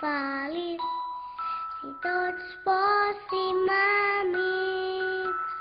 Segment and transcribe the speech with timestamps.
[0.00, 0.80] feliç
[1.80, 5.52] si tots fóssim amics.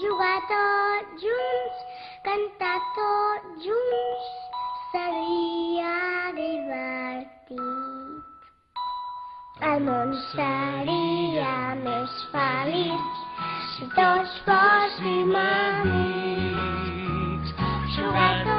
[0.00, 1.76] Jugar tots junts,
[2.24, 4.26] cantar tots junts,
[4.92, 5.96] seria
[6.40, 7.60] divertit.
[9.70, 13.06] El món seria més feliç
[13.76, 17.50] si tots fóssim amics.
[17.96, 18.55] Jugar tots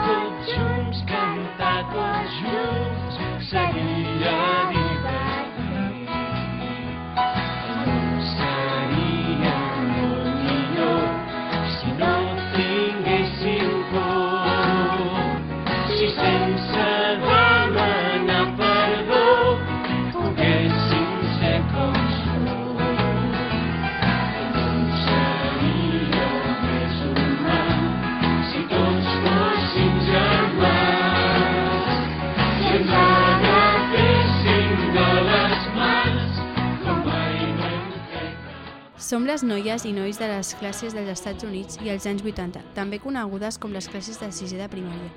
[39.07, 42.59] Som les noies i nois de les classes dels Estats Units i els anys 80,
[42.75, 45.07] també conegudes com les classes de sisè de primària.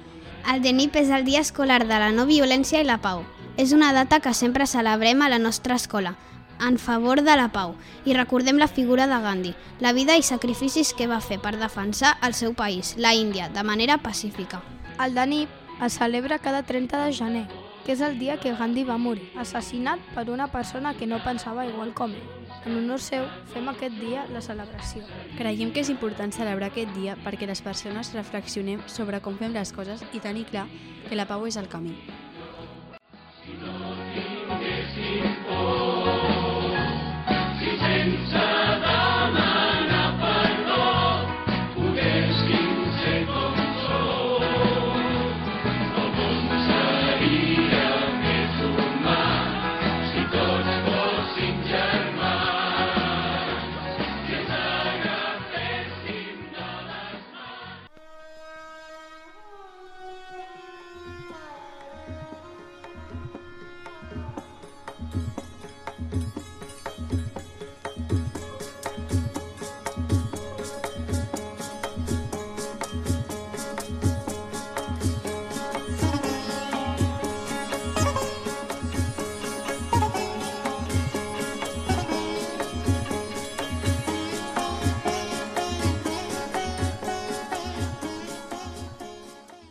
[0.52, 3.24] El DENIP és el Dia Escolar de la No Violència i la Pau.
[3.58, 6.14] És una data que sempre celebrem a la nostra escola,
[6.62, 7.74] en favor de la pau,
[8.04, 12.14] i recordem la figura de Gandhi, la vida i sacrificis que va fer per defensar
[12.22, 14.62] el seu país, la Índia, de manera pacífica.
[15.02, 17.48] El DANIP es celebra cada 30 de gener,
[17.84, 21.66] que és el dia que Gandhi va morir, assassinat per una persona que no pensava
[21.66, 22.39] igual com ell.
[22.66, 25.00] En honor seu, fem aquest dia la celebració.
[25.38, 29.72] Creiem que és important celebrar aquest dia perquè les persones reflexionem sobre com fem les
[29.72, 30.66] coses i tenir clar
[31.08, 31.96] que la pau és el camí.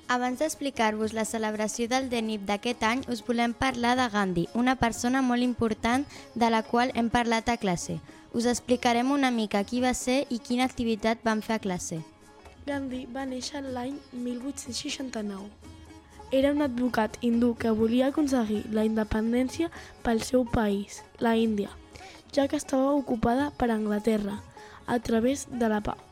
[0.10, 5.22] Abans d'explicar-vos la celebració del DENIP d'aquest any, us volem parlar de Gandhi, una persona
[5.22, 8.00] molt important de la qual hem parlat a classe.
[8.34, 12.02] Us explicarem una mica qui va ser i quina activitat van fer a classe.
[12.66, 15.46] Gandhi va néixer l'any 1869.
[16.34, 19.70] Era un advocat hindú que volia aconseguir la independència
[20.02, 21.70] pel seu país, la Índia,
[22.34, 24.42] ja que estava ocupada per Anglaterra
[24.88, 26.09] a través de la pau.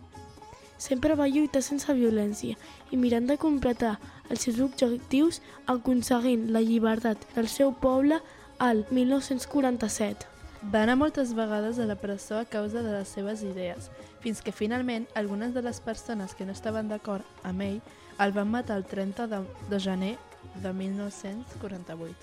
[0.78, 2.58] Sempre va lluitar sense violència
[2.92, 3.98] i mirant de completar
[4.30, 8.22] els seus objectius aconseguint la llibertat del seu poble
[8.60, 10.28] al 1947.
[10.74, 14.52] Va anar moltes vegades a la presó a causa de les seves idees, fins que
[14.52, 17.82] finalment algunes de les persones que no estaven d'acord amb ell
[18.20, 20.16] el van matar el 30 de, de gener
[20.64, 22.16] de 1948.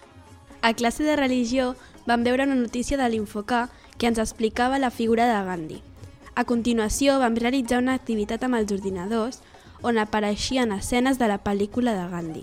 [0.62, 1.74] A classe de religió
[2.06, 5.82] vam veure una notícia de l'Infocà que ens explicava la figura de Gandhi.
[6.34, 9.38] A continuació vam realitzar una activitat amb els ordinadors
[9.86, 12.42] on apareixien escenes de la pel·lícula de Gandhi.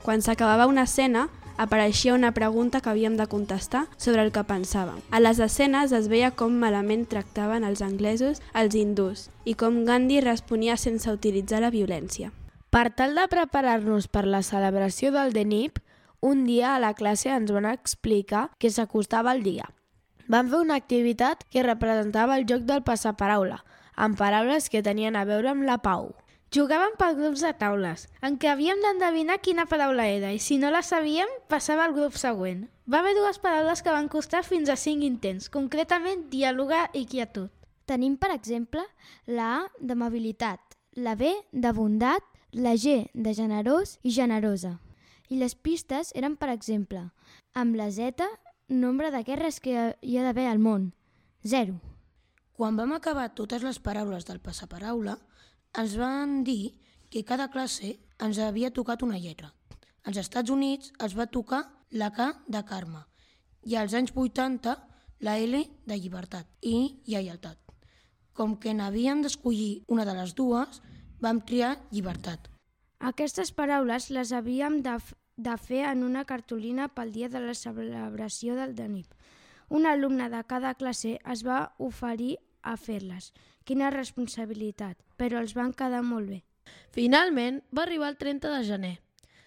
[0.00, 1.26] Quan s'acabava una escena,
[1.60, 5.02] apareixia una pregunta que havíem de contestar sobre el que pensàvem.
[5.10, 10.22] A les escenes es veia com malament tractaven els anglesos els hindús i com Gandhi
[10.24, 12.32] responia sense utilitzar la violència.
[12.70, 15.82] Per tal de preparar-nos per la celebració del DENIP,
[16.20, 19.68] un dia a la classe ens van explicar que s'acostava el dia.
[20.30, 23.64] Vam fer una activitat que representava el joc del passaparaula,
[23.96, 26.12] amb paraules que tenien a veure amb la pau.
[26.54, 30.70] Jugàvem per grups de taules, en què havíem d'endevinar quina paraula era i si no
[30.70, 32.68] la sabíem, passava al grup següent.
[32.86, 37.50] Va haver dues paraules que van costar fins a cinc intents, concretament dialogar i quietud.
[37.90, 38.84] Tenim, per exemple,
[39.26, 42.22] la A d'amabilitat, la B de bondat,
[42.52, 44.76] la G de generós i generosa.
[45.28, 47.08] I les pistes eren, per exemple,
[47.54, 48.30] amb la Z,
[48.70, 50.92] nombre de guerres que hi ha d'haver al món.
[51.44, 51.80] Zero.
[52.54, 55.18] Quan vam acabar totes les paraules del passaparaula,
[55.76, 56.76] ens van dir
[57.10, 59.52] que cada classe ens havia tocat una lletra.
[60.04, 63.02] Als Estats Units es va tocar la K de Carme
[63.66, 64.76] i als anys 80
[65.20, 67.58] la L de llibertat i lleialtat.
[68.32, 70.80] Com que n'havíem d'escollir una de les dues,
[71.20, 72.48] vam triar llibertat.
[73.00, 74.96] Aquestes paraules les havíem de,
[75.42, 79.08] de fer en una cartolina pel dia de la celebració del DENIP.
[79.70, 83.32] Un alumne de cada classe es va oferir a fer-les.
[83.64, 86.40] Quina responsabilitat, però els van quedar molt bé.
[86.94, 88.96] Finalment, va arribar el 30 de gener.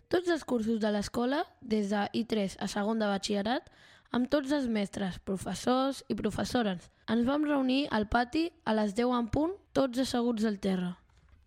[0.07, 3.69] Tots els cursos de l'escola, des de I3 a segon de batxillerat,
[4.13, 6.89] amb tots els mestres, professors i professores.
[7.09, 10.93] Ens vam reunir al pati a les 10 en punt, tots asseguts al terra.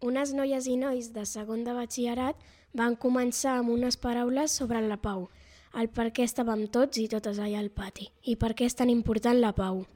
[0.04, 2.37] Unes noies i nois de segon de batxillerat
[2.76, 5.31] van començar amb unes paraules sobre la pau,
[5.72, 8.93] el per què estàvem tots i totes allà al pati, i per què és tan
[8.93, 9.87] important la pau.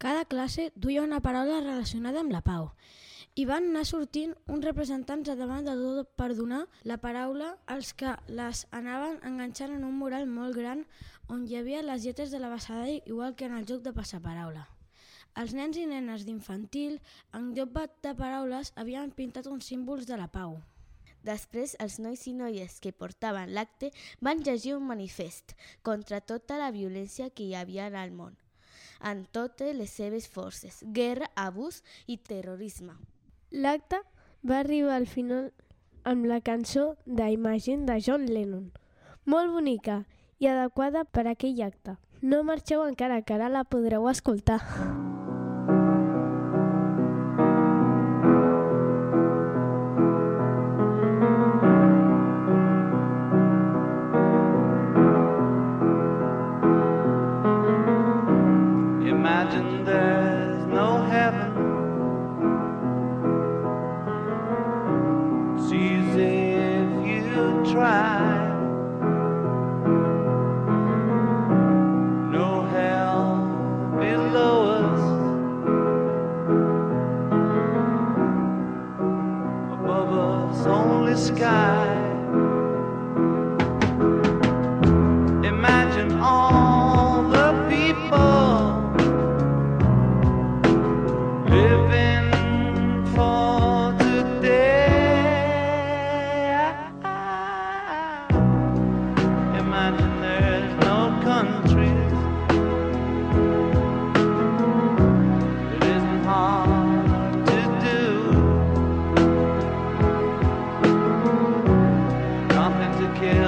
[0.00, 2.70] Cada classe duia una paraula relacionada amb la pau
[3.38, 7.92] i van anar sortint uns representants a davant de tot per donar la paraula als
[7.92, 10.84] que les anaven enganxant en un mural molt gran
[11.28, 14.66] on hi havia les lletres de la passada igual que en el joc de passaparaula.
[15.38, 16.98] Els nens i nenes d'infantil,
[17.32, 20.58] en lloc de paraules, havien pintat uns símbols de la pau.
[21.22, 23.90] Després, els nois i noies que portaven l'acte
[24.24, 28.36] van llegir un manifest contra tota la violència que hi havia en el món,
[29.04, 32.96] en totes les seves forces, guerra, abús i terrorisme.
[33.50, 34.00] L'acte
[34.42, 35.52] va arribar al final
[36.04, 38.70] amb la cançó d'Imagine de John Lennon,
[39.26, 40.04] molt bonica
[40.40, 41.98] i adequada per a aquell acte.
[42.22, 44.60] No marxeu encara, que ara la podreu escoltar.
[59.30, 61.50] Imagine there's no heaven.
[65.54, 68.18] It's easy if you try.
[72.32, 73.28] No hell
[74.00, 75.02] below us.
[79.78, 81.89] Above us, only sky.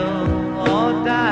[0.04, 1.31] or die.